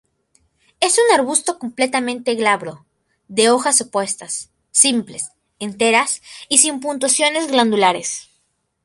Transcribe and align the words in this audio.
Es 0.79 0.97
un 0.97 1.13
arbusto 1.13 1.59
completamente 1.59 2.33
glabro, 2.33 2.87
de 3.27 3.51
hojas 3.51 3.81
opuestas, 3.81 4.49
simples, 4.71 5.29
enteras 5.59 6.23
y 6.49 6.57
sin 6.57 6.79
puntuaciones 6.79 7.51
glandulares. 7.51 8.27